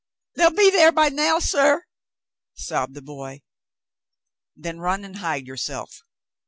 '*" 0.19 0.33
"They'll 0.35 0.49
be 0.49 0.71
thar 0.71 0.91
by 0.91 1.09
now, 1.09 1.37
suh," 1.37 1.81
sobbed 2.55 2.95
the 2.95 3.03
boy. 3.03 3.43
"Then 4.55 4.79
run 4.79 5.05
and 5.05 5.17
hide 5.17 5.45
yourself. 5.45 6.01